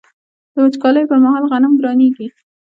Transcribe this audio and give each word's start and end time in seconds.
د 0.53 0.55
وچکالۍ 0.65 1.03
پر 1.09 1.17
مهال 1.25 1.43
غنم 1.51 1.73
ګرانیږي. 1.79 2.27